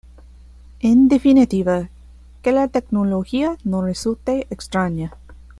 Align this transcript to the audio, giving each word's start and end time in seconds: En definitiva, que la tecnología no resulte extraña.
En 0.79 1.09
definitiva, 1.09 1.89
que 2.41 2.51
la 2.53 2.67
tecnología 2.69 3.55
no 3.63 3.83
resulte 3.83 4.47
extraña. 4.49 5.13